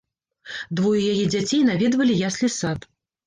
[0.77, 2.79] Двое яе дзяцей наведвалі яслі-сад.